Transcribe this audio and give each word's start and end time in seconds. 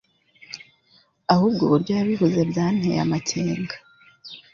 ahubwo 1.33 1.61
uburyo 1.63 1.91
yabivuze 1.99 2.39
byanteye 2.51 2.97
amakenga 3.05 3.75